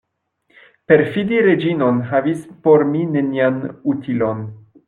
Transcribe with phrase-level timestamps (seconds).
[0.91, 3.63] Perfidi Reĝinon havis por mi nenian
[3.95, 4.47] utilon.